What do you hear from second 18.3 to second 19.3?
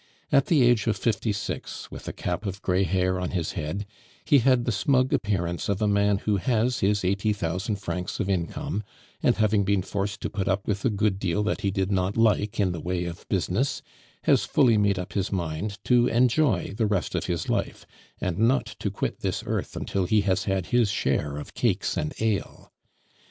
not to quit